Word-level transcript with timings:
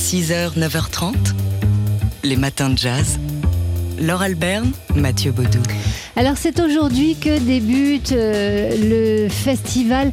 6h, 0.00 0.58
9h30, 0.58 1.14
les 2.24 2.36
matins 2.36 2.70
de 2.70 2.78
jazz. 2.78 3.20
Laure 4.00 4.22
Alberne, 4.22 4.72
Mathieu 4.96 5.30
Baudou. 5.30 5.60
Alors 6.16 6.38
c'est 6.38 6.58
aujourd'hui 6.58 7.16
que 7.16 7.38
débute 7.38 8.12
euh, 8.12 9.24
le 9.24 9.28
festival 9.28 10.10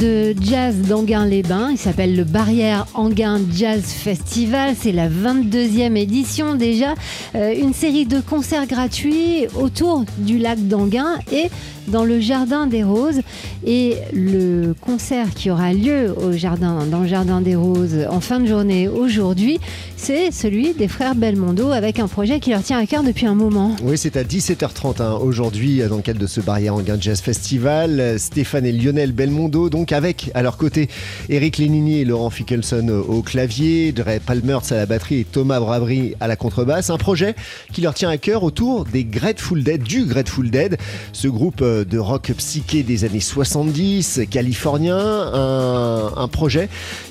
de 0.00 0.32
jazz 0.40 0.76
d'Anguin-les-Bains. 0.76 1.70
Il 1.72 1.76
s'appelle 1.76 2.14
le 2.14 2.22
Barrière 2.22 2.86
Anguin 2.94 3.40
Jazz 3.52 3.82
Festival. 3.82 4.74
C'est 4.80 4.92
la 4.92 5.08
22e 5.08 5.96
édition 5.96 6.54
déjà. 6.54 6.94
Euh, 7.34 7.52
une 7.52 7.74
série 7.74 8.06
de 8.06 8.20
concerts 8.20 8.68
gratuits 8.68 9.46
autour 9.56 10.04
du 10.18 10.38
lac 10.38 10.66
d'Anguin 10.68 11.18
et 11.32 11.50
dans 11.88 12.04
le 12.04 12.20
Jardin 12.20 12.66
des 12.66 12.82
Roses. 12.82 13.20
Et 13.66 13.96
le 14.12 14.74
concert 14.80 15.34
qui 15.34 15.50
aura 15.50 15.72
lieu 15.72 16.14
au 16.16 16.32
jardin, 16.32 16.86
dans 16.86 17.00
le 17.00 17.08
Jardin 17.08 17.40
des 17.40 17.56
Roses 17.56 18.06
en 18.08 18.20
fin 18.20 18.40
de 18.40 18.46
journée 18.46 18.88
aujourd'hui, 18.88 19.58
c'est 19.96 20.30
celui 20.30 20.74
des 20.74 20.88
frères 20.88 21.14
Belmondo 21.14 21.70
avec 21.70 21.98
un 21.98 22.08
projet 22.08 22.40
qui 22.40 22.50
leur 22.50 22.62
tient 22.62 22.78
à 22.78 22.86
cœur 22.86 23.02
depuis 23.02 23.26
un 23.26 23.34
moment. 23.34 23.74
Oui, 23.82 23.98
c'est 23.98 24.16
à 24.16 24.24
17h30 24.24 25.02
hein, 25.02 25.18
aujourd'hui 25.20 25.80
dans 25.88 25.96
le 25.96 26.02
cadre 26.02 26.20
de 26.20 26.26
ce 26.26 26.40
Barrière 26.40 26.74
Anguin 26.74 26.98
Jazz 27.00 27.20
Festival. 27.20 28.18
Stéphane 28.18 28.66
et 28.66 28.72
Lionel 28.72 29.12
Belmondo, 29.12 29.70
donc 29.70 29.92
avec 29.92 30.30
à 30.34 30.42
leur 30.42 30.56
côté 30.56 30.88
Eric 31.28 31.58
Lénini 31.58 32.00
et 32.00 32.04
Laurent 32.04 32.30
Fickelson 32.30 32.88
au 32.88 33.22
clavier, 33.22 33.92
Dre 33.92 34.20
Palmertz 34.24 34.72
à 34.72 34.76
la 34.76 34.86
batterie 34.86 35.20
et 35.20 35.24
Thomas 35.24 35.60
Bravry 35.60 36.14
à 36.20 36.28
la 36.28 36.36
contrebasse. 36.36 36.90
Un 36.90 36.98
projet 36.98 37.34
qui 37.72 37.80
leur 37.80 37.94
tient 37.94 38.10
à 38.10 38.18
cœur 38.18 38.42
autour 38.42 38.84
des 38.84 39.04
Grateful 39.04 39.62
Dead, 39.62 39.82
du 39.82 40.04
Grateful 40.04 40.50
Dead, 40.50 40.76
ce 41.12 41.28
groupe 41.28 41.62
euh, 41.62 41.75
de 41.84 41.98
rock 41.98 42.32
psyché 42.36 42.82
des 42.82 43.04
années 43.04 43.20
70, 43.20 44.20
californien, 44.30 44.96
un, 44.96 46.28
projet 46.28 46.68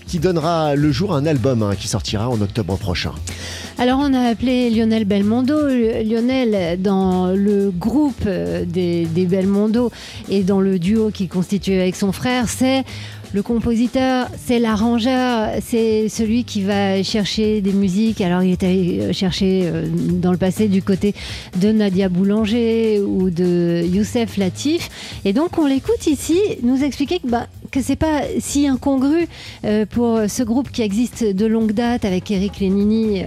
qui 0.08 0.20
donnera 0.20 0.76
le 0.76 0.92
jour 0.92 1.14
un 1.16 1.26
album 1.26 1.64
hein, 1.64 1.76
qui 1.78 1.88
sortira 1.88 2.30
en 2.30 2.40
octobre 2.42 2.78
prochain. 2.78 3.12
Alors 3.78 4.00
on 4.02 4.14
a 4.14 4.30
appelé 4.30 4.70
Lionel 4.70 5.06
Belmondo. 5.06 5.68
Lionel, 5.68 6.82
dans 6.82 7.28
le 7.28 7.72
groupe 7.72 8.24
euh, 8.26 8.66
des, 8.66 9.06
des 9.06 9.26
Belmondo 9.26 9.92
et 10.30 10.44
dans 10.44 10.62
le 10.62 10.80
duo 10.80 11.12
qu'il 11.12 11.28
constitue 11.28 11.74
avec 11.74 11.96
son 11.96 12.12
frère, 12.12 12.48
c'est 12.48 12.84
le 13.36 13.44
compositeur, 13.44 14.30
c'est 14.38 14.60
l'arrangeur, 14.60 15.50
c'est 15.62 16.08
celui 16.08 16.46
qui 16.46 16.62
va 16.62 17.04
chercher 17.04 17.60
des 17.60 17.74
musiques. 17.74 18.22
Alors, 18.22 18.44
il 18.44 18.54
allé 18.62 19.00
euh, 19.02 19.12
chercher 19.12 19.64
euh, 19.66 19.88
dans 19.90 20.32
le 20.32 20.38
passé 20.38 20.70
du 20.70 20.82
côté 20.82 21.14
de 21.58 21.74
Nadia 21.74 22.08
Boulanger 22.08 23.02
ou 23.02 23.30
de 23.30 23.84
Youssef 23.92 24.38
Latif. 24.38 25.20
Et 25.26 25.34
donc, 25.34 25.58
on 25.58 25.66
l'écoute 25.66 26.08
ici 26.08 26.40
nous 26.64 26.82
expliquer 26.82 27.20
que, 27.20 27.28
bah, 27.28 27.48
que 27.72 27.82
c'est 27.82 27.96
pas 27.96 28.22
si 28.40 28.68
incongru 28.68 29.28
euh, 29.64 29.86
pour 29.86 30.20
ce 30.28 30.44
groupe 30.44 30.72
qui 30.72 30.82
existe 30.82 31.24
de 31.24 31.46
longue 31.46 31.72
date 31.72 32.06
avec 32.06 32.32
Eric 32.32 32.60
Lénini, 32.60 33.24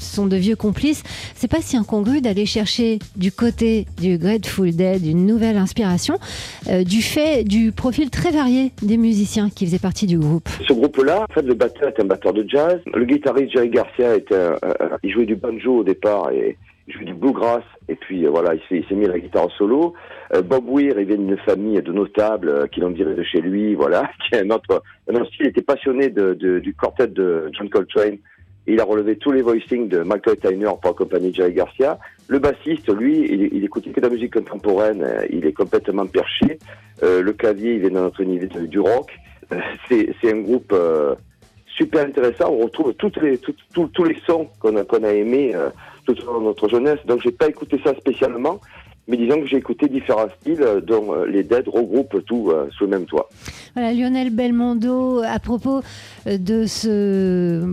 sont 0.00 0.26
de 0.26 0.36
vieux 0.36 0.56
complices. 0.56 1.02
C'est 1.34 1.50
pas 1.50 1.60
si 1.60 1.76
incongru 1.76 2.20
d'aller 2.20 2.46
chercher 2.46 2.98
du 3.16 3.32
côté 3.32 3.86
du 4.00 4.18
Grateful 4.18 4.74
Dead 4.74 5.04
une 5.04 5.26
nouvelle 5.26 5.56
inspiration, 5.56 6.18
du 6.66 7.02
fait 7.02 7.44
du 7.44 7.72
profil 7.72 8.10
très 8.10 8.30
varié 8.30 8.72
des 8.82 8.96
musiciens 8.96 9.50
qui 9.50 9.66
faisait 9.66 9.78
partie 9.78 10.06
du 10.06 10.18
groupe. 10.18 10.48
Ce 10.66 10.72
groupe-là, 10.72 11.22
en 11.28 11.32
fait, 11.32 11.42
le 11.42 11.54
batteur 11.54 11.88
était 11.88 12.02
un 12.02 12.06
batteur 12.06 12.32
de 12.32 12.44
jazz. 12.48 12.80
Le 12.92 13.04
guitariste 13.04 13.52
Jerry 13.52 13.70
Garcia 13.70 14.16
était, 14.16 14.48
il 15.02 15.12
jouait 15.12 15.26
du 15.26 15.36
banjo 15.36 15.78
au 15.78 15.84
départ 15.84 16.30
et 16.30 16.56
il 16.88 16.94
jouait 16.94 17.04
du 17.04 17.14
bluegrass. 17.14 17.62
Et 17.88 17.94
puis 17.94 18.26
euh, 18.26 18.30
voilà, 18.30 18.54
il 18.54 18.84
s'est 18.84 18.94
mis 18.94 19.04
à 19.04 19.08
la 19.08 19.18
guitare 19.18 19.44
en 19.44 19.50
solo. 19.50 19.94
Euh, 20.34 20.42
Bob 20.42 20.64
Weir, 20.68 20.98
il 20.98 21.06
vient 21.06 21.16
d'une 21.16 21.36
famille 21.38 21.80
de 21.80 21.92
notables 21.92 22.48
euh, 22.48 22.66
qui 22.66 22.80
l'ont 22.80 22.90
viré 22.90 23.14
de 23.14 23.22
chez 23.22 23.40
lui, 23.40 23.74
voilà, 23.74 24.10
qui 24.28 24.34
est 24.34 24.40
un 24.40 24.50
autre, 24.50 24.82
un 25.08 25.14
autre 25.14 25.26
style. 25.26 25.46
Il 25.46 25.48
était 25.48 25.62
passionné 25.62 26.08
de, 26.08 26.34
du 26.34 26.74
quartet 26.74 27.06
de 27.06 27.50
John 27.52 27.68
Coltrane. 27.68 28.18
Il 28.66 28.80
a 28.80 28.84
relevé 28.84 29.16
tous 29.16 29.32
les 29.32 29.40
voicings 29.40 29.88
de 29.88 30.00
Michael 30.00 30.36
Tyner 30.36 30.70
pour 30.82 30.90
accompagner 30.90 31.32
Jerry 31.32 31.54
Garcia. 31.54 31.98
Le 32.26 32.38
bassiste, 32.38 32.92
lui, 32.92 33.20
il, 33.20 33.54
il 33.54 33.64
écoutait 33.64 33.90
que 33.90 34.00
de 34.00 34.06
la 34.06 34.12
musique 34.12 34.34
contemporaine. 34.34 35.06
Il 35.30 35.46
est 35.46 35.54
complètement 35.54 36.06
perché. 36.06 36.58
le 37.00 37.32
clavier, 37.32 37.74
il 37.74 37.80
vient 37.80 37.88
de 37.88 37.94
notre 37.94 38.20
univers 38.20 38.50
du 38.66 38.80
rock. 38.80 39.10
c'est 39.88 40.32
un 40.32 40.40
groupe 40.40 40.72
euh, 40.72 41.14
super 41.78 42.04
intéressant. 42.04 42.50
On 42.50 42.64
retrouve 42.64 42.92
toutes 42.94 43.16
les, 43.18 43.38
tous 43.38 44.04
les 44.04 44.18
sons 44.26 44.48
qu'on 44.60 44.76
a, 44.76 44.84
qu'on 44.84 45.02
a 45.04 45.10
aimés 45.10 45.52
euh, 45.54 45.70
tout 46.04 46.20
au 46.22 46.32
long 46.32 46.40
de 46.40 46.44
notre 46.46 46.68
jeunesse. 46.68 46.98
Donc, 47.06 47.22
j'ai 47.22 47.30
pas 47.32 47.48
écouté 47.48 47.80
ça 47.82 47.94
spécialement, 47.94 48.60
mais 49.08 49.16
disons 49.16 49.40
que 49.40 49.46
j'ai 49.46 49.56
écouté 49.56 49.88
différents 49.88 50.28
styles 50.40 50.62
euh, 50.62 50.80
dont 50.80 51.14
euh, 51.14 51.26
les 51.26 51.42
Dead 51.42 51.66
regroupent 51.66 52.22
tout 52.26 52.50
euh, 52.50 52.68
sous 52.76 52.84
le 52.84 52.90
même 52.90 53.06
toit. 53.06 53.30
Voilà, 53.74 53.94
Lionel 53.94 54.30
Belmondo, 54.30 55.22
à 55.22 55.38
propos 55.38 55.80
de 56.26 56.66
ce, 56.66 57.66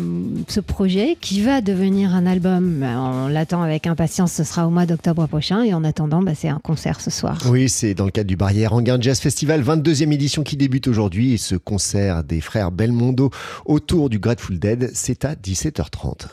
ce 0.47 0.59
projet 0.61 1.17
qui 1.19 1.41
va 1.41 1.61
devenir 1.61 2.15
un 2.15 2.25
album, 2.25 2.83
on 2.83 3.27
l'attend 3.27 3.61
avec 3.61 3.85
impatience, 3.85 4.31
ce 4.31 4.43
sera 4.43 4.65
au 4.65 4.69
mois 4.69 4.85
d'octobre 4.85 5.27
prochain 5.27 5.63
et 5.63 5.73
en 5.73 5.83
attendant, 5.83 6.21
bah, 6.21 6.35
c'est 6.35 6.47
un 6.47 6.59
concert 6.59 7.01
ce 7.01 7.11
soir. 7.11 7.39
Oui, 7.49 7.67
c'est 7.67 7.93
dans 7.93 8.05
le 8.05 8.11
cadre 8.11 8.27
du 8.27 8.37
Barrière 8.37 8.73
Anguin 8.73 8.97
Jazz 8.99 9.19
Festival, 9.19 9.61
22e 9.61 10.13
édition 10.13 10.43
qui 10.43 10.55
débute 10.55 10.87
aujourd'hui 10.87 11.33
et 11.33 11.37
ce 11.37 11.55
concert 11.55 12.23
des 12.23 12.39
frères 12.39 12.71
Belmondo 12.71 13.29
autour 13.65 14.09
du 14.09 14.19
Grateful 14.19 14.57
Dead, 14.57 14.91
c'est 14.93 15.25
à 15.25 15.33
17h30 15.33 16.27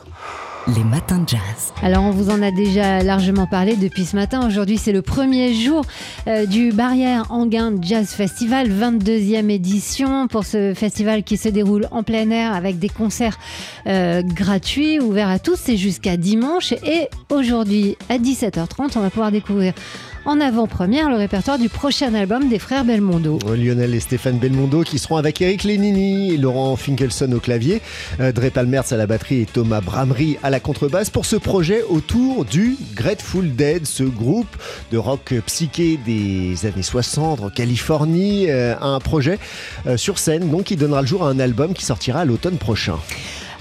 les 0.67 0.83
matins 0.83 1.19
de 1.19 1.27
jazz. 1.27 1.73
Alors 1.81 2.03
on 2.03 2.11
vous 2.11 2.29
en 2.29 2.41
a 2.41 2.51
déjà 2.51 3.03
largement 3.03 3.47
parlé 3.47 3.75
depuis 3.75 4.05
ce 4.05 4.15
matin. 4.15 4.47
Aujourd'hui 4.47 4.77
c'est 4.77 4.91
le 4.91 5.01
premier 5.01 5.53
jour 5.53 5.85
euh, 6.27 6.45
du 6.45 6.71
Barrière 6.71 7.25
Anguin 7.31 7.73
Jazz 7.81 8.09
Festival, 8.09 8.69
22e 8.69 9.49
édition 9.49 10.27
pour 10.27 10.45
ce 10.45 10.73
festival 10.73 11.23
qui 11.23 11.37
se 11.37 11.49
déroule 11.49 11.87
en 11.91 12.03
plein 12.03 12.29
air 12.29 12.53
avec 12.53 12.79
des 12.79 12.89
concerts 12.89 13.37
euh, 13.87 14.21
gratuits, 14.21 14.99
ouverts 14.99 15.29
à 15.29 15.39
tous. 15.39 15.59
C'est 15.61 15.77
jusqu'à 15.77 16.15
dimanche 16.15 16.71
et 16.71 17.09
aujourd'hui 17.29 17.97
à 18.09 18.17
17h30 18.17 18.91
on 18.95 19.01
va 19.01 19.09
pouvoir 19.09 19.31
découvrir 19.31 19.73
en 20.25 20.39
avant-première 20.39 21.09
le 21.09 21.17
répertoire 21.17 21.59
du 21.59 21.69
prochain 21.69 22.13
album 22.13 22.47
des 22.47 22.59
frères 22.59 22.85
Belmondo. 22.85 23.39
Lionel 23.55 23.93
et 23.93 23.99
Stéphane 23.99 24.37
Belmondo 24.37 24.83
qui 24.83 24.99
seront 24.99 25.17
avec 25.17 25.41
Eric 25.41 25.63
Lénini, 25.63 26.37
Laurent 26.37 26.75
Finkelson 26.75 27.31
au 27.33 27.39
clavier, 27.39 27.81
euh, 28.19 28.31
Dre 28.31 28.49
Palmertz 28.49 28.91
à 28.93 28.97
la 28.97 29.05
batterie 29.05 29.41
et 29.41 29.45
Thomas 29.45 29.81
Bramery 29.81 30.37
à 30.43 30.49
la 30.49 30.59
contrebasse 30.59 31.09
pour 31.09 31.25
ce 31.25 31.35
projet 31.35 31.83
autour 31.83 32.45
du 32.45 32.77
Grateful 32.95 33.53
Dead, 33.55 33.85
ce 33.85 34.03
groupe 34.03 34.55
de 34.91 34.97
rock 34.97 35.33
psyché 35.45 35.99
des 36.05 36.65
années 36.65 36.83
60 36.83 37.41
en 37.41 37.49
Californie, 37.49 38.49
euh, 38.49 38.75
un 38.79 38.99
projet 38.99 39.39
euh, 39.87 39.97
sur 39.97 40.19
scène 40.19 40.49
donc 40.49 40.63
qui 40.65 40.77
donnera 40.77 41.01
le 41.01 41.07
jour 41.07 41.25
à 41.25 41.29
un 41.29 41.39
album 41.39 41.73
qui 41.73 41.83
sortira 41.83 42.23
l'automne 42.23 42.57
prochain. 42.57 42.95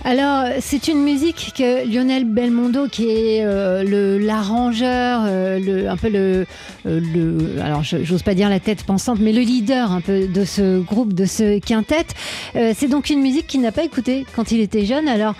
Alors, 0.05 0.47
c'est 0.59 0.89
une 0.89 1.01
musique 1.01 1.53
que 1.57 1.87
Lionel 1.87 2.25
Belmondo, 2.25 2.89
qui 2.89 3.09
est 3.09 3.45
euh, 3.45 4.19
l'arrangeur, 4.19 5.23
euh, 5.27 5.89
un 5.89 5.97
peu 5.97 6.09
le, 6.09 6.45
euh, 6.87 7.01
le 7.15 7.63
alors 7.63 7.85
j'ose 7.85 8.25
pas 8.25 8.35
dire 8.35 8.49
la 8.49 8.59
tête 8.59 8.83
pensante, 8.83 9.21
mais 9.21 9.33
le 9.33 9.43
leader 9.43 9.93
un 9.93 10.01
peu 10.01 10.27
de 10.27 10.45
ce 10.45 10.81
groupe, 10.81 11.13
de 11.13 11.25
ce 11.25 11.61
quintet. 11.61 12.07
c'est 12.55 12.89
donc 12.89 13.11
une 13.11 13.21
musique 13.21 13.47
qu'il 13.47 13.61
n'a 13.61 13.71
pas 13.71 13.85
écoutée 13.85 14.27
quand 14.35 14.51
il 14.51 14.61
était 14.61 14.85
jeune. 14.85 15.07
Alors, 15.07 15.35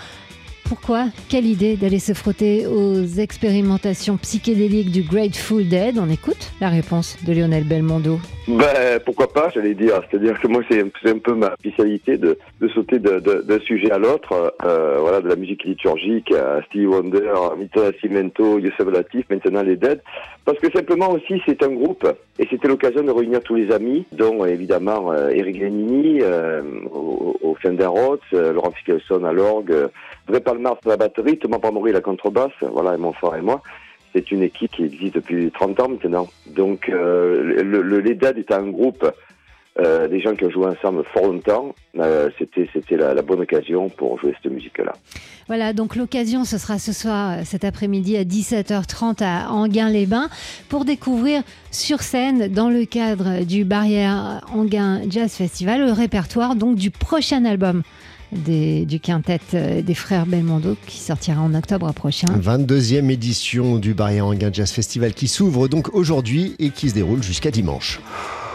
pourquoi 0.65 1.05
Quelle 1.29 1.45
idée 1.45 1.75
d'aller 1.75 1.99
se 1.99 2.13
frotter 2.13 2.65
aux 2.65 3.03
expérimentations 3.03 4.17
psychédéliques 4.17 4.91
du 4.91 5.03
Grateful 5.03 5.67
Dead 5.67 5.97
On 5.99 6.09
écoute 6.09 6.51
la 6.61 6.69
réponse 6.69 7.17
de 7.25 7.33
Lionel 7.33 7.63
Belmondo. 7.63 8.19
Ben, 8.47 8.99
pourquoi 9.05 9.31
pas, 9.31 9.49
j'allais 9.53 9.73
dire. 9.73 10.01
C'est-à-dire 10.09 10.39
que 10.39 10.47
moi, 10.47 10.61
c'est 10.69 10.81
un 11.09 11.17
peu 11.17 11.33
ma 11.33 11.53
spécialité 11.59 12.17
de, 12.17 12.37
de 12.59 12.67
sauter 12.69 12.99
d'un 12.99 13.59
sujet 13.59 13.91
à 13.91 13.97
l'autre. 13.97 14.53
Euh, 14.65 14.97
voilà, 14.99 15.21
de 15.21 15.29
la 15.29 15.35
musique 15.35 15.63
liturgique 15.63 16.31
à 16.31 16.61
Stevie 16.63 16.87
Wonder, 16.87 17.33
Mito 17.57 17.81
Cimento, 18.01 18.59
Youssef 18.59 18.87
Latif, 18.91 19.25
maintenant 19.29 19.63
les 19.63 19.77
Dead. 19.77 20.01
Parce 20.45 20.59
que 20.59 20.71
simplement 20.71 21.11
aussi, 21.11 21.41
c'est 21.45 21.63
un 21.63 21.69
groupe. 21.69 22.07
Et 22.39 22.47
c'était 22.49 22.67
l'occasion 22.67 23.03
de 23.03 23.11
réunir 23.11 23.41
tous 23.41 23.55
les 23.55 23.71
amis, 23.71 24.05
dont 24.11 24.43
évidemment 24.45 25.11
euh, 25.11 25.29
Eric 25.29 25.57
Lenini 25.57 26.19
euh, 26.21 26.61
au, 26.91 27.55
Fender 27.61 27.85
Rhodes, 27.85 28.19
euh, 28.33 28.51
Laurent 28.51 28.71
Fickelson 28.71 29.23
à 29.23 29.31
l'orgue, 29.31 29.89
Dre 30.27 30.39
Palmar 30.39 30.77
à 30.85 30.89
la 30.89 30.97
batterie, 30.97 31.37
Thomas 31.37 31.59
Pamori 31.59 31.91
à 31.91 31.93
la 31.93 32.01
contrebasse, 32.01 32.51
voilà, 32.61 32.95
et 32.95 32.97
mon 32.97 33.13
frère 33.13 33.35
et 33.35 33.41
moi. 33.41 33.61
C'est 34.13 34.31
une 34.31 34.43
équipe 34.43 34.71
qui 34.71 34.83
existe 34.83 35.15
depuis 35.15 35.51
30 35.51 35.79
ans 35.79 35.89
maintenant. 35.89 36.27
Donc 36.47 36.87
euh, 36.89 37.63
le, 37.63 37.81
le 37.81 37.99
LEDAD 37.99 38.37
est 38.37 38.51
un 38.51 38.67
groupe 38.67 39.11
euh, 39.79 40.07
des 40.07 40.21
gens 40.21 40.35
qui 40.35 40.45
ont 40.45 40.51
joué 40.51 40.67
ensemble 40.67 41.03
fort 41.13 41.31
longtemps. 41.31 41.73
Euh, 41.97 42.29
c'était 42.37 42.69
c'était 42.71 42.95
la, 42.95 43.19
bonne 43.23 43.41
occasion 43.41 43.89
pour 43.89 44.19
jouer 44.19 44.35
cette 44.39 44.51
musique-là. 44.51 44.93
Voilà, 45.47 45.73
donc 45.73 45.95
l'occasion, 45.95 46.45
ce 46.45 46.59
sera 46.59 46.77
ce 46.77 46.93
soir, 46.93 47.39
cet 47.43 47.63
après-midi 47.63 48.15
à 48.15 48.23
17h30 48.23 49.23
à 49.23 49.51
Anguin-les-Bains 49.51 50.29
pour 50.69 50.85
découvrir 50.85 51.41
sur 51.71 52.03
scène, 52.03 52.49
dans 52.49 52.69
le 52.69 52.85
cadre 52.85 53.43
du 53.45 53.65
Barrière 53.65 54.41
Anguin 54.53 55.01
Jazz 55.09 55.33
Festival, 55.33 55.83
le 55.83 55.91
répertoire 55.91 56.55
donc 56.55 56.75
du 56.75 56.91
prochain 56.91 57.43
album 57.43 57.81
du 58.33 58.99
quintet 58.99 59.39
euh, 59.53 59.81
des 59.81 59.93
frères 59.93 60.25
Belmondo 60.25 60.75
qui 60.85 60.99
sortira 60.99 61.41
en 61.41 61.53
octobre 61.53 61.91
prochain. 61.93 62.27
22e 62.27 63.09
édition 63.09 63.77
du 63.77 63.93
Barrière 63.93 64.27
Anguin 64.27 64.49
Jazz 64.51 64.71
Festival 64.71 65.13
qui 65.13 65.27
s'ouvre 65.27 65.67
donc 65.67 65.93
aujourd'hui 65.93 66.55
et 66.59 66.69
qui 66.69 66.89
se 66.89 66.95
déroule 66.95 67.23
jusqu'à 67.23 67.51
dimanche. 67.51 67.99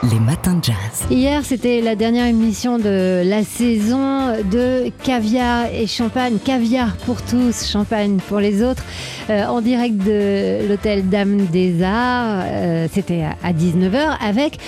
Les 0.05 0.21
matins 0.21 0.55
de 0.55 0.65
jazz. 0.65 1.09
Hier, 1.11 1.45
c'était 1.45 1.81
la 1.81 1.97
dernière 1.97 2.27
émission 2.27 2.79
de 2.79 3.23
la 3.25 3.43
saison 3.43 4.29
de 4.49 4.93
Caviar 5.03 5.67
et 5.75 5.89
Champagne. 5.89 6.39
Caviar 6.45 6.97
pour 6.99 7.21
tous, 7.21 7.69
Champagne 7.69 8.19
pour 8.29 8.39
les 8.39 8.63
autres. 8.63 8.85
Euh, 9.29 9.45
en 9.47 9.61
direct 9.61 9.97
de 9.97 10.69
l'hôtel 10.69 11.09
Dame 11.09 11.47
des 11.47 11.83
Arts. 11.83 12.45
Euh, 12.47 12.87
c'était 12.93 13.25
à 13.43 13.53
19h 13.53 14.17
avec 14.25 14.59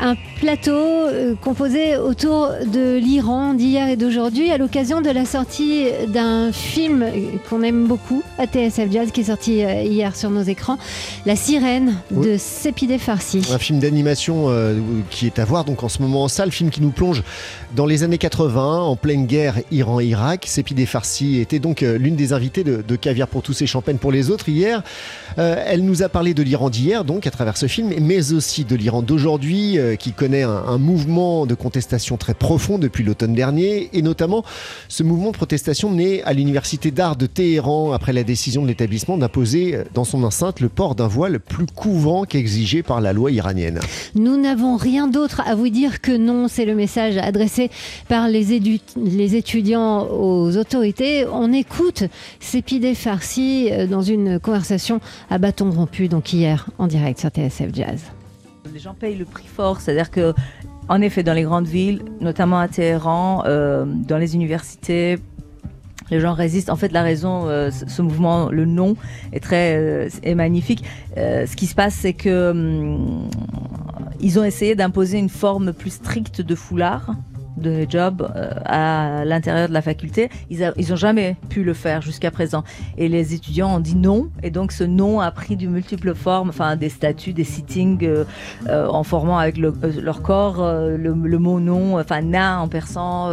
un 0.00 0.16
plateau 0.44 0.72
euh, 0.76 1.34
composé 1.40 1.96
autour 1.96 2.50
de 2.70 2.98
l'Iran 2.98 3.54
d'hier 3.54 3.88
et 3.88 3.96
d'aujourd'hui 3.96 4.50
à 4.50 4.58
l'occasion 4.58 5.00
de 5.00 5.08
la 5.08 5.24
sortie 5.24 5.86
d'un 6.08 6.52
film 6.52 7.02
qu'on 7.48 7.62
aime 7.62 7.86
beaucoup 7.86 8.22
à 8.36 8.44
TSF 8.44 8.92
Jazz 8.92 9.10
qui 9.10 9.22
est 9.22 9.30
sorti 9.32 9.64
euh, 9.64 9.80
hier 9.80 10.14
sur 10.14 10.28
nos 10.28 10.42
écrans, 10.42 10.76
La 11.24 11.34
Sirène 11.34 11.94
de 12.10 12.36
Sepideh 12.36 12.98
Farsi. 12.98 13.40
Un 13.50 13.58
film 13.58 13.78
d'animation 13.78 14.50
euh, 14.50 14.80
qui 15.08 15.24
est 15.24 15.38
à 15.38 15.46
voir 15.46 15.64
donc 15.64 15.82
en 15.82 15.88
ce 15.88 16.02
moment 16.02 16.24
en 16.24 16.28
salle, 16.28 16.52
film 16.52 16.68
qui 16.68 16.82
nous 16.82 16.90
plonge 16.90 17.22
dans 17.74 17.86
les 17.86 18.02
années 18.02 18.18
80 18.18 18.80
en 18.82 18.96
pleine 18.96 19.24
guerre 19.24 19.56
Iran-Irak. 19.70 20.44
Sepideh 20.46 20.84
Farsi 20.84 21.40
était 21.40 21.58
donc 21.58 21.80
l'une 21.80 22.16
des 22.16 22.34
invitées 22.34 22.64
de, 22.64 22.96
Caviar 22.96 23.28
pour 23.28 23.42
tous 23.42 23.62
et 23.62 23.66
Champagne 23.66 23.96
pour 23.96 24.12
les 24.12 24.30
autres 24.30 24.50
hier. 24.50 24.82
elle 25.36 25.84
nous 25.84 26.02
a 26.02 26.08
parlé 26.10 26.34
de 26.34 26.42
l'Iran 26.42 26.68
d'hier 26.68 27.04
donc 27.04 27.26
à 27.26 27.30
travers 27.30 27.56
ce 27.56 27.66
film, 27.66 27.92
mais 28.00 28.32
aussi 28.32 28.64
de 28.64 28.76
l'Iran 28.76 29.02
d'aujourd'hui 29.02 29.78
qui 29.98 30.12
connaît 30.12 30.33
un, 30.42 30.78
mouvement 30.78 31.46
de 31.46 31.54
contestation 31.54 32.16
très 32.16 32.34
profond 32.34 32.78
depuis 32.78 33.04
l'automne 33.04 33.34
dernier, 33.34 33.88
et 33.92 34.02
notamment 34.02 34.44
ce 34.88 35.02
mouvement 35.02 35.30
de 35.30 35.36
protestation 35.36 35.92
né 35.92 36.22
à 36.24 36.32
l'université 36.32 36.90
d'art 36.90 37.16
de 37.16 37.26
Téhéran 37.26 37.92
après 37.92 38.12
la 38.12 38.24
décision 38.24 38.62
de 38.62 38.68
l'établissement 38.68 39.16
d'imposer 39.16 39.78
dans 39.94 40.04
son 40.04 40.24
enceinte 40.24 40.60
le 40.60 40.68
port 40.68 40.94
d'un 40.94 41.06
voile 41.06 41.40
plus 41.40 41.66
couvrant 41.66 42.24
qu'exigé 42.24 42.82
par 42.82 43.00
la 43.00 43.12
loi 43.12 43.30
iranienne. 43.30 43.80
Nous 44.14 44.40
n'avons 44.40 44.76
rien 44.76 45.06
d'autre 45.06 45.42
à 45.46 45.54
vous 45.54 45.68
dire 45.68 46.00
que 46.00 46.16
non, 46.16 46.48
c'est 46.48 46.64
le 46.64 46.74
message 46.74 47.16
adressé 47.16 47.70
par 48.08 48.28
les, 48.28 48.54
étudiants 49.34 50.06
aux 50.06 50.56
autorités. 50.56 51.26
On 51.26 51.52
écoute 51.52 52.04
Sepideh 52.40 52.94
Farsi 52.94 53.68
euh, 53.70 53.86
dans 53.86 54.02
une 54.02 54.38
conversation 54.40 55.00
à 55.30 55.38
bâton 55.38 55.70
rompu, 55.70 56.08
donc 56.08 56.32
hier 56.32 56.68
en 56.78 56.86
direct 56.86 57.20
sur 57.20 57.30
TSF 57.30 57.74
Jazz 57.74 58.00
les 58.74 58.80
gens 58.80 58.94
payent 58.94 59.14
le 59.14 59.24
prix 59.24 59.46
fort. 59.46 59.80
C'est-à-dire 59.80 60.10
que, 60.10 60.34
en 60.88 61.00
effet, 61.00 61.22
dans 61.22 61.32
les 61.32 61.44
grandes 61.44 61.68
villes, 61.68 62.02
notamment 62.20 62.58
à 62.58 62.66
Téhéran, 62.66 63.44
euh, 63.46 63.84
dans 63.86 64.18
les 64.18 64.34
universités, 64.34 65.18
les 66.10 66.18
gens 66.18 66.32
résistent. 66.34 66.70
En 66.70 66.76
fait, 66.76 66.90
la 66.90 67.02
raison, 67.02 67.46
euh, 67.46 67.70
ce 67.70 68.02
mouvement, 68.02 68.50
le 68.50 68.64
nom 68.64 68.96
est 69.32 69.38
très 69.38 69.76
euh, 69.76 70.34
magnifique. 70.34 70.82
ce 71.16 71.54
qui 71.54 71.66
se 71.66 71.76
passe, 71.76 71.94
c'est 71.94 72.14
que 72.14 72.50
hum, 72.50 73.30
ils 74.20 74.40
ont 74.40 74.44
essayé 74.44 74.74
d'imposer 74.74 75.18
une 75.18 75.28
forme 75.28 75.72
plus 75.72 75.90
stricte 75.90 76.40
de 76.40 76.54
foulard 76.56 77.14
de 77.56 77.86
job 77.88 78.30
euh, 78.34 78.50
à 78.64 79.24
l'intérieur 79.24 79.68
de 79.68 79.74
la 79.74 79.82
faculté. 79.82 80.30
Ils 80.50 80.60
n'ont 80.60 80.96
jamais 80.96 81.36
pu 81.48 81.64
le 81.64 81.74
faire 81.74 82.02
jusqu'à 82.02 82.30
présent. 82.30 82.64
Et 82.98 83.08
les 83.08 83.34
étudiants 83.34 83.76
ont 83.76 83.80
dit 83.80 83.96
non. 83.96 84.28
Et 84.42 84.50
donc 84.50 84.72
ce 84.72 84.84
non 84.84 85.20
a 85.20 85.30
pris 85.30 85.56
de 85.56 85.66
multiples 85.66 86.14
formes, 86.14 86.48
enfin 86.48 86.76
des 86.76 86.88
statuts, 86.88 87.32
des 87.32 87.44
sittings 87.44 88.04
euh, 88.04 88.24
euh, 88.68 88.86
en 88.88 89.02
formant 89.02 89.38
avec 89.38 89.56
leur 89.56 90.22
corps 90.22 90.62
le, 90.64 91.14
mot 91.14 91.60
non, 91.60 91.98
enfin 91.98 92.22
na 92.22 92.60
en 92.60 92.68
persan, 92.68 93.30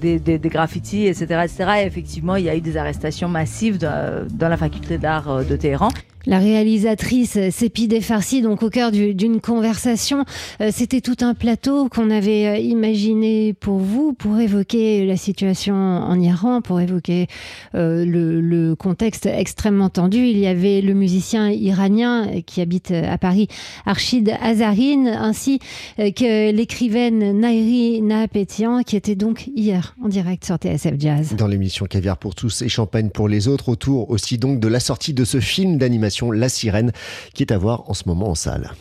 des, 0.00 0.18
des, 0.18 0.38
graffitis, 0.38 1.06
etc., 1.06 1.24
etc. 1.44 1.70
Et 1.82 1.86
effectivement, 1.86 2.36
il 2.36 2.44
y 2.44 2.48
a 2.48 2.56
eu 2.56 2.60
des 2.60 2.76
arrestations 2.76 3.28
massives 3.28 3.78
dans 3.78 4.48
la 4.48 4.56
faculté 4.56 4.98
d'art 4.98 5.44
de 5.44 5.56
Téhéran. 5.56 5.88
La 6.26 6.40
réalisatrice 6.40 7.38
Sepideh 7.50 8.00
Farsi, 8.00 8.42
donc 8.42 8.64
au 8.64 8.68
cœur 8.68 8.90
d'une 8.90 9.40
conversation, 9.40 10.24
euh, 10.60 10.70
c'était 10.72 11.00
tout 11.00 11.18
un 11.20 11.34
plateau 11.34 11.88
qu'on 11.88 12.10
avait 12.10 12.46
euh, 12.48 12.56
imaginé 12.56 13.52
pour 13.52 13.78
vous, 13.78 14.12
pour 14.12 14.36
évoquer 14.40 15.06
la 15.06 15.16
situation 15.16 15.76
en 15.76 16.18
Iran, 16.18 16.62
pour 16.62 16.80
évoquer 16.80 17.28
euh, 17.76 18.04
le, 18.04 18.74
contexte 18.74 19.26
extrêmement 19.26 19.88
tendu. 19.88 20.18
Il 20.18 20.38
y 20.38 20.48
avait 20.48 20.80
le 20.80 20.94
musicien 20.94 21.48
iranien 21.48 22.42
qui 22.44 22.60
habite 22.60 22.90
à 22.90 23.16
Paris, 23.18 23.46
Arshid 23.86 24.34
Azarin, 24.42 25.06
ainsi 25.06 25.60
que 25.96 26.50
l'écrivaine 26.50 27.40
Nairi 27.40 28.02
Nahapetian, 28.02 28.82
qui 28.82 28.96
était 28.96 29.14
donc 29.14 29.48
hier 29.54 29.94
en 30.02 30.08
direct 30.08 30.44
sur 30.44 30.56
TSF 30.56 30.94
Jazz. 30.98 31.34
Dans 31.36 31.46
l'émission 31.46 31.86
Caviar 31.86 32.18
pour 32.18 32.34
tous 32.34 32.62
et 32.62 32.68
Champagne 32.68 33.10
pour 33.10 33.28
les 33.28 33.46
autres, 33.46 33.68
autour 33.68 34.10
aussi 34.10 34.38
donc 34.38 34.58
de 34.58 34.68
la 34.68 34.80
sortie 34.80 35.14
de 35.14 35.24
ce 35.24 35.38
film 35.40 35.78
d'animation 35.78 36.15
la 36.32 36.48
Sirène, 36.48 36.92
qui 37.34 37.42
est 37.42 37.52
à 37.52 37.58
voir 37.58 37.88
en 37.88 37.94
ce 37.94 38.04
moment 38.06 38.30
en 38.30 38.34
salle. 38.34 38.72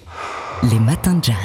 Les 0.71 0.79
matins 0.79 1.13
de 1.13 1.23
jazz. 1.23 1.35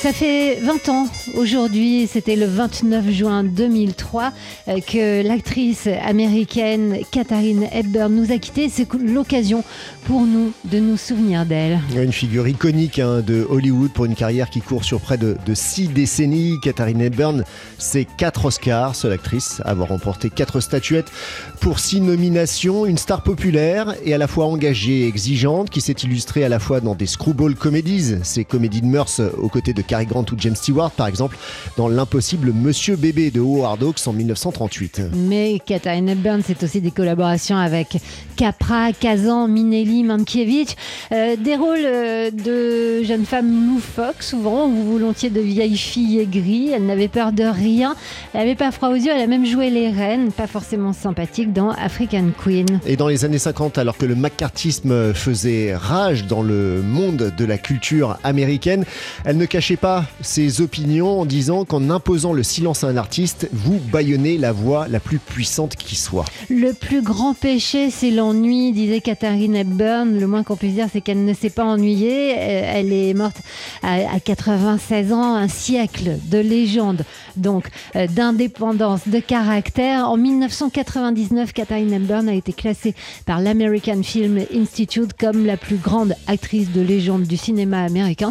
Ça 0.00 0.14
fait 0.14 0.60
20 0.62 0.88
ans 0.88 1.06
aujourd'hui, 1.34 2.08
c'était 2.10 2.36
le 2.36 2.46
29 2.46 3.10
juin 3.10 3.44
2003 3.44 4.32
euh, 4.68 4.80
que 4.80 5.26
l'actrice 5.26 5.86
américaine 5.86 7.00
Katharine 7.10 7.68
Hepburn 7.70 8.14
nous 8.14 8.32
a 8.32 8.38
quittés. 8.38 8.70
C'est 8.70 8.90
l'occasion 8.94 9.62
pour 10.06 10.22
nous 10.22 10.52
de 10.64 10.78
nous 10.78 10.96
souvenir 10.96 11.44
d'elle. 11.44 11.80
Une 11.94 12.12
figure 12.12 12.48
iconique 12.48 12.98
hein, 12.98 13.20
de 13.20 13.46
Hollywood 13.50 13.92
pour 13.92 14.06
une 14.06 14.14
carrière 14.14 14.48
qui 14.48 14.62
court 14.62 14.84
sur 14.84 15.00
près 15.00 15.18
de, 15.18 15.36
de 15.44 15.54
six 15.54 15.88
décennies. 15.88 16.54
Katharine 16.62 17.02
Hepburn, 17.02 17.44
c'est 17.76 18.06
quatre 18.16 18.46
Oscars, 18.46 18.94
seule 18.94 19.12
actrice 19.12 19.60
à 19.66 19.70
avoir 19.70 19.88
remporté 19.88 20.30
quatre 20.30 20.60
statuettes 20.60 21.12
pour 21.60 21.78
six 21.78 22.00
nominations. 22.00 22.86
Une 22.86 22.96
star 22.98 23.22
populaire 23.22 23.94
et 24.04 24.14
à 24.14 24.18
la 24.18 24.28
fois 24.28 24.46
engagée 24.46 25.00
et 25.00 25.06
exigeante 25.08 25.68
qui 25.68 25.82
s'est 25.82 25.92
illustrée 25.92 26.44
à 26.44 26.48
la 26.48 26.58
fois 26.58 26.80
dans 26.80 26.94
des 26.94 27.06
screwball 27.06 27.54
comedies, 27.54 28.14
ces 28.22 28.46
comédie 28.70 28.82
de 28.82 28.86
mœurs 28.86 29.20
aux 29.38 29.48
côtés 29.48 29.72
de 29.72 29.82
Cary 29.82 30.06
Grant 30.06 30.24
ou 30.30 30.36
James 30.38 30.54
Stewart, 30.54 30.92
par 30.92 31.08
exemple, 31.08 31.36
dans 31.76 31.88
l'impossible 31.88 32.52
Monsieur 32.52 32.94
Bébé 32.94 33.32
de 33.32 33.40
Howard 33.40 33.82
Hawks 33.82 34.06
en 34.06 34.12
1938. 34.12 35.02
Mais 35.14 35.60
Katharine 35.64 36.08
Hepburn, 36.08 36.40
c'est 36.46 36.62
aussi 36.62 36.80
des 36.80 36.92
collaborations 36.92 37.56
avec 37.56 37.96
Capra, 38.36 38.92
Kazan, 38.92 39.48
Minelli, 39.48 40.04
Mankiewicz, 40.04 40.76
euh, 41.12 41.36
des 41.36 41.56
rôles 41.56 41.78
euh, 41.84 42.30
de 42.30 43.02
jeunes 43.02 43.24
femmes 43.24 43.66
loufoques, 43.66 44.22
souvent, 44.22 44.68
ou 44.68 44.92
volontiers 44.92 45.30
de 45.30 45.40
vieilles 45.40 45.76
filles 45.76 46.20
aigries. 46.20 46.70
Elle 46.70 46.86
n'avait 46.86 47.08
peur 47.08 47.32
de 47.32 47.44
rien, 47.44 47.96
elle 48.32 48.40
n'avait 48.40 48.54
pas 48.54 48.70
froid 48.70 48.90
aux 48.90 48.94
yeux, 48.94 49.10
elle 49.12 49.22
a 49.22 49.26
même 49.26 49.46
joué 49.46 49.70
les 49.70 49.90
reines, 49.90 50.30
pas 50.30 50.46
forcément 50.46 50.92
sympathiques, 50.92 51.52
dans 51.52 51.70
African 51.70 52.26
Queen. 52.42 52.66
Et 52.86 52.96
dans 52.96 53.08
les 53.08 53.24
années 53.24 53.38
50, 53.38 53.78
alors 53.78 53.96
que 53.96 54.06
le 54.06 54.14
macartisme 54.14 55.12
faisait 55.12 55.74
rage 55.74 56.26
dans 56.26 56.42
le 56.42 56.82
monde 56.82 57.32
de 57.36 57.44
la 57.44 57.58
culture 57.58 58.16
américaine, 58.22 58.49
elle 59.24 59.36
ne 59.36 59.46
cachait 59.46 59.76
pas 59.76 60.04
ses 60.20 60.60
opinions 60.60 61.20
en 61.20 61.24
disant 61.24 61.64
qu'en 61.64 61.90
imposant 61.90 62.32
le 62.32 62.42
silence 62.42 62.84
à 62.84 62.88
un 62.88 62.96
artiste, 62.96 63.48
vous 63.52 63.78
baillonnez 63.92 64.38
la 64.38 64.52
voix 64.52 64.88
la 64.88 65.00
plus 65.00 65.18
puissante 65.18 65.76
qui 65.76 65.96
soit. 65.96 66.24
Le 66.48 66.72
plus 66.72 67.02
grand 67.02 67.34
péché, 67.34 67.90
c'est 67.90 68.10
l'ennui, 68.10 68.72
disait 68.72 69.00
Katharine 69.00 69.56
Hepburn. 69.56 70.18
Le 70.18 70.26
moins 70.26 70.42
qu'on 70.42 70.56
puisse 70.56 70.74
dire, 70.74 70.88
c'est 70.92 71.00
qu'elle 71.00 71.24
ne 71.24 71.34
s'est 71.34 71.50
pas 71.50 71.64
ennuyée. 71.64 72.34
Euh, 72.36 72.72
elle 72.74 72.92
est 72.92 73.14
morte 73.14 73.36
à 73.82 74.18
96 74.20 75.12
ans, 75.12 75.34
un 75.34 75.48
siècle 75.48 76.18
de 76.26 76.38
légende, 76.38 77.04
donc 77.36 77.68
euh, 77.96 78.06
d'indépendance, 78.06 79.02
de 79.06 79.20
caractère. 79.20 80.08
En 80.08 80.16
1999, 80.16 81.52
Katharine 81.52 81.92
Hepburn 81.92 82.28
a 82.28 82.34
été 82.34 82.52
classée 82.52 82.94
par 83.26 83.40
l'American 83.40 84.02
Film 84.02 84.40
Institute 84.54 85.12
comme 85.18 85.46
la 85.46 85.56
plus 85.56 85.76
grande 85.76 86.14
actrice 86.26 86.70
de 86.72 86.80
légende 86.80 87.24
du 87.24 87.36
cinéma 87.36 87.82
américain 87.82 88.30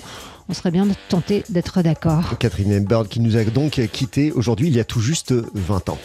on 0.50 0.53
serait 0.53 0.72
bien 0.72 0.88
tenté 1.08 1.44
d'être 1.50 1.82
d'accord. 1.82 2.38
Catherine 2.39 2.72
Hepburn 2.72 3.08
qui 3.08 3.20
nous 3.20 3.38
a 3.38 3.44
donc 3.44 3.79
quitté 3.91 4.32
aujourd'hui 4.32 4.68
il 4.68 4.75
y 4.75 4.79
a 4.79 4.84
tout 4.84 5.00
juste 5.00 5.34
20 5.53 5.89
ans. 5.89 6.00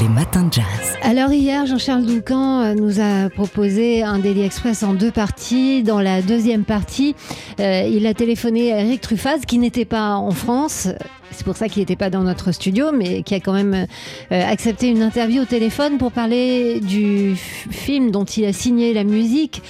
Les 0.00 0.08
matins 0.08 0.44
de 0.44 0.52
jazz. 0.52 0.64
Alors 1.02 1.30
hier, 1.32 1.66
Jean-Charles 1.66 2.04
Doucan 2.04 2.62
euh, 2.62 2.74
nous 2.74 3.00
a 3.00 3.28
proposé 3.28 4.02
un 4.02 4.18
Daily 4.18 4.42
Express 4.42 4.82
en 4.82 4.92
deux 4.94 5.10
parties. 5.12 5.82
Dans 5.82 6.00
la 6.00 6.20
deuxième 6.20 6.64
partie, 6.64 7.14
euh, 7.60 7.88
il 7.88 8.06
a 8.06 8.14
téléphoné 8.14 8.72
à 8.72 8.80
Eric 8.80 9.02
Truffaz 9.02 9.40
qui 9.46 9.58
n'était 9.58 9.84
pas 9.84 10.16
en 10.16 10.32
France. 10.32 10.88
C'est 11.34 11.44
pour 11.44 11.56
ça 11.56 11.68
qu'il 11.68 11.82
n'était 11.82 11.96
pas 11.96 12.10
dans 12.10 12.22
notre 12.22 12.52
studio, 12.52 12.92
mais 12.92 13.22
qui 13.22 13.34
a 13.34 13.40
quand 13.40 13.52
même 13.52 13.74
euh, 13.74 13.86
accepté 14.30 14.88
une 14.88 15.02
interview 15.02 15.42
au 15.42 15.46
téléphone 15.46 15.98
pour 15.98 16.12
parler 16.12 16.80
du 16.80 17.34
film 17.36 18.10
dont 18.10 18.24
il 18.24 18.44
a 18.44 18.52
signé 18.52 18.94
la 18.94 19.04
musique. 19.04 19.62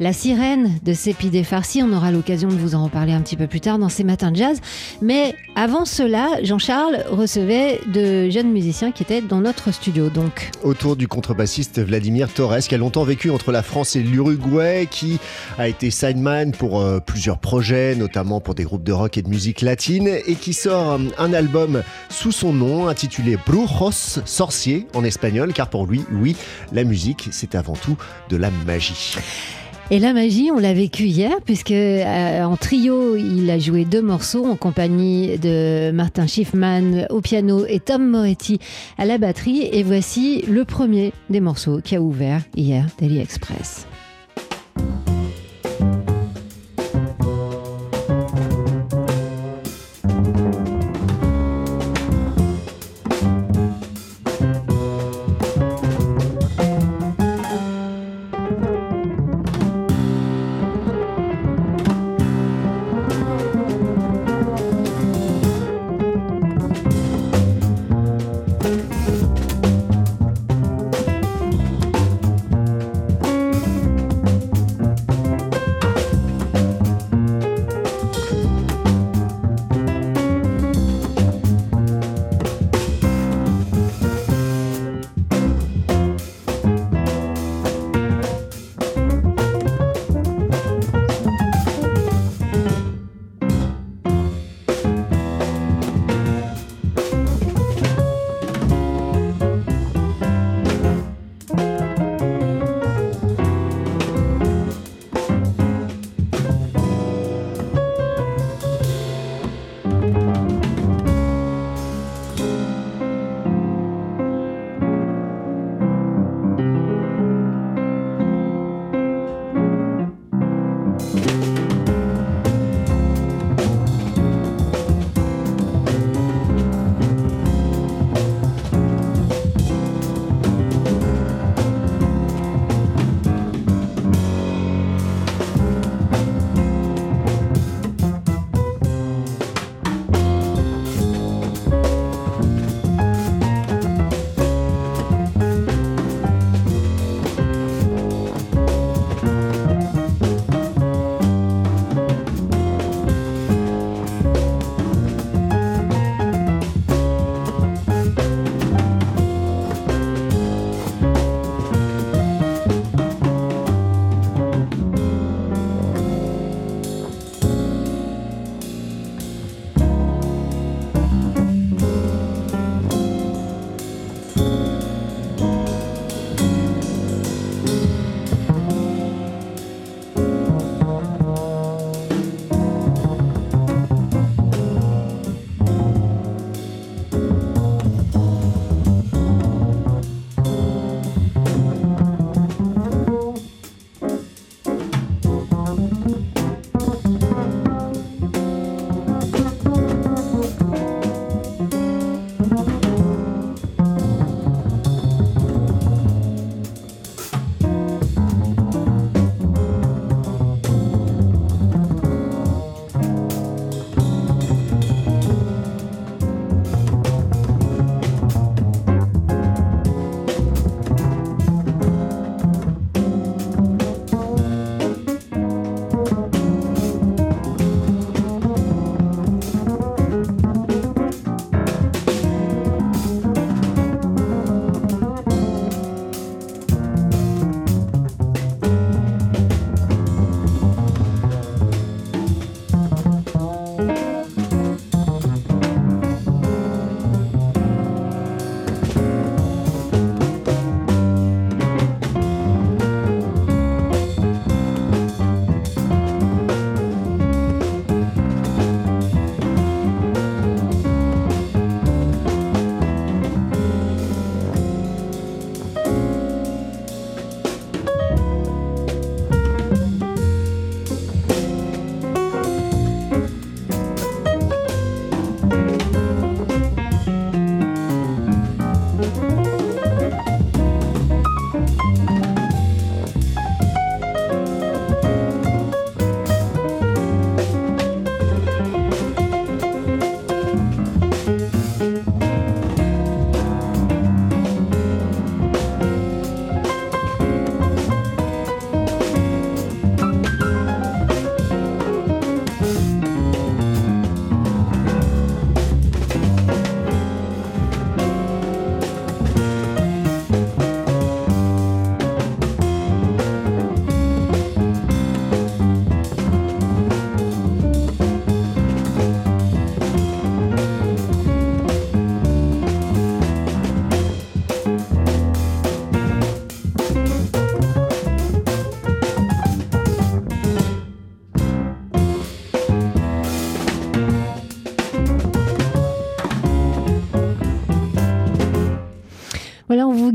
La 0.00 0.12
sirène 0.12 0.78
de 0.84 0.92
Sepideh 0.92 1.42
Farsi, 1.42 1.82
on 1.82 1.92
aura 1.92 2.12
l'occasion 2.12 2.48
de 2.48 2.54
vous 2.54 2.76
en 2.76 2.84
reparler 2.84 3.12
un 3.12 3.20
petit 3.20 3.36
peu 3.36 3.48
plus 3.48 3.60
tard 3.60 3.80
dans 3.80 3.88
ces 3.88 4.04
matins 4.04 4.30
de 4.30 4.36
jazz. 4.36 4.60
Mais 5.02 5.34
avant 5.56 5.84
cela, 5.84 6.28
Jean-Charles 6.44 7.04
recevait 7.10 7.80
de 7.92 8.30
jeunes 8.30 8.52
musiciens 8.52 8.92
qui 8.92 9.02
étaient 9.02 9.20
dans 9.20 9.40
notre 9.40 9.72
studio. 9.72 10.08
Donc. 10.08 10.52
Autour 10.62 10.94
du 10.94 11.08
contrebassiste 11.08 11.80
Vladimir 11.84 12.32
Torres, 12.32 12.60
qui 12.60 12.76
a 12.76 12.78
longtemps 12.78 13.02
vécu 13.02 13.30
entre 13.30 13.50
la 13.50 13.64
France 13.64 13.96
et 13.96 14.00
l'Uruguay, 14.00 14.86
qui 14.88 15.18
a 15.58 15.66
été 15.66 15.90
sideman 15.90 16.52
pour 16.52 16.80
euh, 16.80 17.00
plusieurs 17.00 17.38
projets, 17.38 17.96
notamment 17.96 18.40
pour 18.40 18.54
des 18.54 18.62
groupes 18.62 18.84
de 18.84 18.92
rock 18.92 19.18
et 19.18 19.22
de 19.22 19.28
musique 19.28 19.62
latine, 19.62 20.08
et 20.26 20.36
qui 20.36 20.52
sort 20.52 20.92
euh, 20.92 20.98
un 21.18 21.32
album 21.32 21.82
sous 22.08 22.32
son 22.32 22.52
nom 22.52 22.88
intitulé 22.88 23.38
Brujos, 23.46 24.20
sorcier 24.24 24.86
en 24.94 25.04
espagnol, 25.04 25.52
car 25.52 25.68
pour 25.68 25.86
lui, 25.86 26.04
oui, 26.12 26.36
la 26.72 26.84
musique, 26.84 27.28
c'est 27.30 27.54
avant 27.54 27.74
tout 27.74 27.96
de 28.28 28.36
la 28.36 28.50
magie. 28.66 29.16
Et 29.90 30.00
la 30.00 30.12
magie, 30.12 30.50
on 30.54 30.58
l'a 30.58 30.74
vécu 30.74 31.04
hier, 31.04 31.32
puisque 31.42 31.70
euh, 31.70 32.42
en 32.42 32.56
trio, 32.58 33.16
il 33.16 33.48
a 33.50 33.58
joué 33.58 33.86
deux 33.86 34.02
morceaux 34.02 34.44
en 34.44 34.54
compagnie 34.54 35.38
de 35.38 35.90
Martin 35.92 36.26
Schiffman 36.26 37.06
au 37.08 37.22
piano 37.22 37.64
et 37.66 37.80
Tom 37.80 38.06
Moretti 38.06 38.58
à 38.98 39.06
la 39.06 39.16
batterie. 39.16 39.66
Et 39.72 39.82
voici 39.82 40.42
le 40.46 40.66
premier 40.66 41.14
des 41.30 41.40
morceaux 41.40 41.80
qui 41.82 41.96
a 41.96 42.02
ouvert 42.02 42.42
hier 42.54 42.84
Daily 43.00 43.18
Express. 43.18 43.86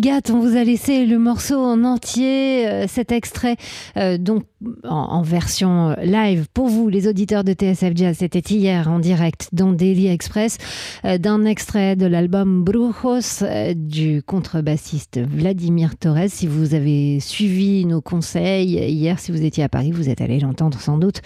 On 0.05 0.39
vous 0.39 0.57
a 0.57 0.65
laissé 0.65 1.05
le 1.05 1.17
morceau 1.17 1.63
en 1.63 1.85
entier, 1.85 2.67
euh, 2.67 2.87
cet 2.89 3.13
extrait, 3.13 3.55
euh, 3.95 4.17
donc 4.17 4.43
en, 4.83 5.21
version 5.21 5.95
live 6.01 6.47
pour 6.53 6.67
vous, 6.67 6.89
les 6.89 7.07
auditeurs 7.07 7.45
de 7.45 7.53
TSF 7.53 7.93
Jazz. 7.95 8.17
C'était 8.19 8.39
hier 8.39 8.89
en 8.89 8.99
direct 8.99 9.47
dans 9.53 9.71
Daily 9.71 10.07
Express, 10.07 10.57
euh, 11.05 11.17
d'un 11.17 11.45
extrait 11.45 11.95
de 11.95 12.05
l'album 12.05 12.65
Brujos 12.65 13.43
euh, 13.43 13.73
du 13.73 14.21
contrebassiste 14.23 15.21
Vladimir 15.21 15.95
Torres. 15.97 16.27
Si 16.27 16.47
vous 16.47 16.73
avez 16.73 17.21
suivi 17.21 17.85
nos 17.85 18.01
conseils 18.01 18.73
hier, 18.73 19.19
si 19.19 19.31
vous 19.31 19.43
étiez 19.43 19.63
à 19.63 19.69
Paris, 19.69 19.91
vous 19.91 20.09
êtes 20.09 20.19
allé 20.19 20.39
l'entendre 20.39 20.81
sans 20.81 20.97
doute 20.97 21.21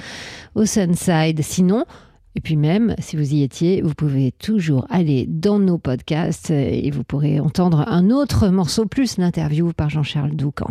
au 0.53 0.65
Sunside. 0.65 1.41
Sinon, 1.41 1.85
et 2.37 2.39
puis 2.39 2.55
même, 2.55 2.93
si 2.99 3.15
vous 3.15 3.33
y 3.33 3.41
étiez, 3.41 3.81
vous 3.81 3.95
pouvez 3.95 4.31
toujours 4.31 4.85
aller 4.91 5.25
dans 5.27 5.57
nos 5.57 5.79
podcasts 5.79 6.51
et 6.51 6.91
vous 6.91 7.03
pourrez 7.03 7.39
entendre 7.39 7.83
un 7.87 8.11
autre 8.11 8.49
morceau 8.49 8.85
plus 8.85 9.17
l'interview 9.17 9.73
par 9.73 9.89
Jean-Charles 9.89 10.35
Doucan. 10.35 10.69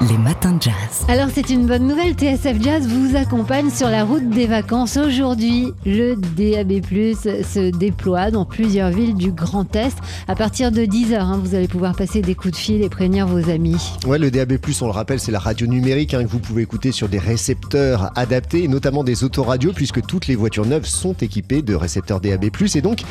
Les 0.00 0.18
matins 0.18 0.52
de 0.52 0.62
jazz. 0.62 1.06
Alors 1.08 1.28
c'est 1.32 1.50
une 1.50 1.66
bonne 1.66 1.86
nouvelle, 1.86 2.14
TSF 2.14 2.60
Jazz 2.60 2.86
vous 2.86 3.14
accompagne 3.16 3.70
sur 3.70 3.88
la 3.88 4.04
route 4.04 4.28
des 4.28 4.46
vacances. 4.46 4.96
Aujourd'hui, 4.96 5.68
le 5.86 6.16
DAB+, 6.16 6.82
se 7.14 7.70
déploie 7.70 8.32
dans 8.32 8.44
plusieurs 8.44 8.90
villes 8.90 9.14
du 9.14 9.30
Grand 9.30 9.74
Est. 9.76 9.96
À 10.26 10.34
partir 10.34 10.72
de 10.72 10.82
10h, 10.82 11.14
hein, 11.14 11.40
vous 11.42 11.54
allez 11.54 11.68
pouvoir 11.68 11.94
passer 11.94 12.22
des 12.22 12.34
coups 12.34 12.52
de 12.52 12.58
fil 12.58 12.82
et 12.82 12.88
prévenir 12.88 13.28
vos 13.28 13.48
amis. 13.48 13.76
Ouais, 14.04 14.18
le 14.18 14.32
DAB+, 14.32 14.58
on 14.82 14.86
le 14.86 14.90
rappelle, 14.90 15.20
c'est 15.20 15.32
la 15.32 15.38
radio 15.38 15.68
numérique 15.68 16.12
hein, 16.12 16.24
que 16.24 16.28
vous 16.28 16.40
pouvez 16.40 16.62
écouter 16.62 16.90
sur 16.90 17.08
des 17.08 17.20
récepteurs 17.20 18.10
adaptés, 18.16 18.64
et 18.64 18.68
notamment 18.68 19.04
des 19.04 19.22
autoradios, 19.22 19.72
puisque 19.72 20.04
toutes 20.04 20.26
les 20.26 20.34
voitures 20.34 20.66
neuves 20.66 20.83
sont 20.90 21.14
équipées 21.14 21.62
de 21.62 21.74
récepteurs 21.74 22.20
DAB+. 22.20 22.46
Et 22.74 22.80
donc, 22.80 23.02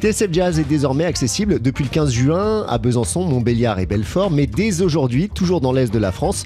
TSF 0.00 0.28
Jazz 0.32 0.58
est 0.58 0.68
désormais 0.68 1.04
accessible 1.04 1.60
depuis 1.60 1.84
le 1.84 1.90
15 1.90 2.10
juin 2.12 2.66
à 2.68 2.78
Besançon, 2.78 3.24
Montbéliard 3.24 3.78
et 3.78 3.86
Belfort, 3.86 4.30
mais 4.30 4.46
dès 4.46 4.82
aujourd'hui, 4.82 5.28
toujours 5.28 5.60
dans 5.60 5.72
l'est 5.72 5.92
de 5.92 5.98
la 5.98 6.12
France, 6.12 6.44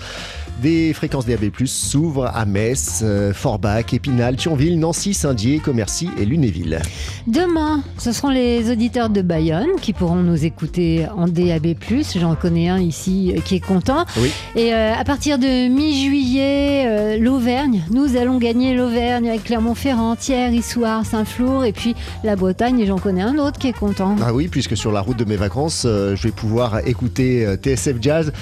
des 0.62 0.92
fréquences 0.92 1.26
DAB+, 1.26 1.50
s'ouvrent 1.66 2.30
à 2.34 2.44
Metz, 2.44 3.00
euh, 3.02 3.32
Forbach, 3.32 3.92
Épinal, 3.92 4.36
Thionville, 4.36 4.78
Nancy, 4.78 5.14
Saint-Dié, 5.14 5.58
Commercy 5.58 6.08
et 6.18 6.24
Lunéville. 6.24 6.80
Demain, 7.26 7.82
ce 7.98 8.12
seront 8.12 8.30
les 8.30 8.70
auditeurs 8.70 9.10
de 9.10 9.22
Bayonne 9.22 9.68
qui 9.80 9.92
pourront 9.92 10.16
nous 10.16 10.44
écouter 10.44 11.06
en 11.16 11.26
DAB+. 11.28 11.74
J'en 12.18 12.34
connais 12.34 12.68
un 12.68 12.78
ici 12.80 13.34
euh, 13.36 13.40
qui 13.40 13.56
est 13.56 13.60
content. 13.60 14.04
Oui. 14.20 14.30
Et 14.56 14.72
euh, 14.74 14.92
à 14.94 15.04
partir 15.04 15.38
de 15.38 15.68
mi-juillet, 15.68 16.84
euh, 16.86 17.18
l'Auvergne, 17.18 17.82
nous 17.90 18.16
allons 18.16 18.38
gagner 18.38 18.74
l'Auvergne 18.74 19.28
avec 19.28 19.44
Clermont-Ferrand, 19.44 20.16
Thiers, 20.16 20.50
Issoire, 20.52 21.04
Saint-Flour 21.06 21.64
et 21.64 21.72
puis 21.72 21.94
la 22.24 22.36
Bretagne. 22.36 22.80
Et 22.80 22.86
j'en 22.86 22.98
connais 22.98 23.22
un 23.22 23.38
autre 23.38 23.58
qui 23.58 23.68
est 23.68 23.72
content. 23.78 24.16
Ah 24.22 24.32
oui, 24.34 24.48
puisque 24.48 24.76
sur 24.76 24.92
la 24.92 25.00
route 25.00 25.16
de 25.18 25.24
mes 25.24 25.36
vacances, 25.36 25.84
euh, 25.86 26.16
je 26.16 26.24
vais 26.24 26.32
pouvoir 26.32 26.86
écouter 26.86 27.46
TSF 27.62 27.96
Jazz 28.00 28.32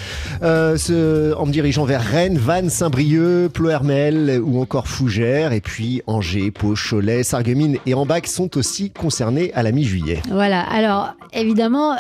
ce- 0.43 1.35
en 1.35 1.47
me 1.47 1.53
dirigeant 1.53 1.85
vers 1.85 2.06
Rennes, 2.11 2.39
Vannes, 2.39 2.71
Saint-Brieuc, 2.71 3.49
Ploermel 3.53 4.41
ou 4.43 4.61
encore 4.61 4.87
Fougères. 4.87 5.53
Et 5.53 5.61
puis 5.61 6.03
Angers, 6.07 6.53
Pau, 6.53 6.75
Cholet, 6.75 7.25
Sarreguemines 7.25 7.79
et 7.85 7.95
Ambac 7.95 8.29
sont 8.29 8.57
aussi 8.57 8.91
concernés 8.91 9.53
à 9.55 9.65
la 9.65 9.73
mi-juillet. 9.73 10.23
Voilà, 10.31 10.61
alors 10.61 11.15
évidemment, 11.33 11.97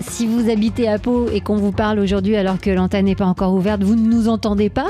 si 0.00 0.26
vous 0.26 0.50
habitez 0.50 0.88
à 0.88 0.98
Pau 0.98 1.28
et 1.32 1.40
qu'on 1.40 1.56
vous 1.56 1.72
parle 1.72 1.98
aujourd'hui 1.98 2.36
alors 2.36 2.58
que 2.60 2.70
l'antenne 2.70 3.06
n'est 3.06 3.14
pas 3.14 3.26
encore 3.26 3.54
ouverte, 3.54 3.82
vous 3.82 3.94
ne 3.94 4.08
nous 4.08 4.28
entendez 4.28 4.68
pas. 4.70 4.88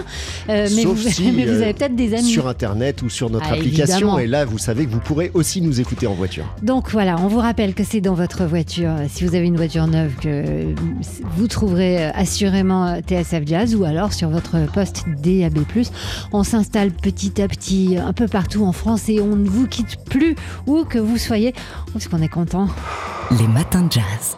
Euh, 0.48 0.68
mais, 0.74 0.82
Sauf 0.82 0.98
vous, 0.98 1.08
si, 1.08 1.32
mais 1.36 1.44
vous 1.44 1.58
euh, 1.60 1.62
avez 1.62 1.72
peut-être 1.74 1.96
des 1.96 2.14
amis. 2.14 2.24
Sur 2.24 2.48
Internet 2.48 3.02
ou 3.02 3.08
sur 3.08 3.30
notre 3.30 3.46
Ah, 3.50 3.54
application. 3.54 3.94
évidemment. 3.96 4.18
Et 4.18 4.26
là, 4.26 4.44
vous 4.44 4.58
savez 4.58 4.86
que 4.86 4.90
vous 4.90 5.00
pourrez 5.00 5.30
aussi 5.34 5.60
nous 5.60 5.80
écouter 5.80 6.06
en 6.06 6.14
voiture. 6.14 6.44
Donc 6.62 6.90
voilà, 6.90 7.16
on 7.20 7.28
vous 7.28 7.38
rappelle 7.38 7.74
que 7.74 7.84
c'est 7.84 8.00
dans 8.00 8.14
votre 8.14 8.44
voiture. 8.44 8.92
Si 9.08 9.24
vous 9.24 9.34
avez 9.34 9.46
une 9.46 9.56
voiture 9.56 9.86
neuve, 9.86 10.14
que 10.20 10.64
vous 11.36 11.46
trouverez 11.48 12.06
euh, 12.06 12.10
assurément 12.14 13.00
TSF 13.00 13.42
Jazz 13.46 13.74
ou 13.74 13.84
alors 13.84 14.12
sur 14.12 14.28
votre 14.28 14.70
poste 14.72 15.04
DAB+. 15.22 15.58
On 16.32 16.42
s'installe 16.44 16.90
petit 16.90 17.40
à 17.40 17.48
petit 17.48 17.96
un 17.96 18.12
peu 18.12 18.28
partout 18.28 18.64
en 18.64 18.72
France 18.72 19.08
et 19.08 19.20
on 19.20 19.36
ne 19.36 19.48
vous 19.48 19.66
quitte 19.66 19.96
plus 20.08 20.34
où 20.66 20.84
que 20.84 20.98
vous 20.98 21.18
soyez. 21.18 21.54
Parce 21.92 22.08
qu'on 22.08 22.22
est 22.22 22.28
content? 22.28 22.68
Les 23.38 23.46
matins 23.48 23.82
de 23.82 23.92
jazz. 23.92 24.36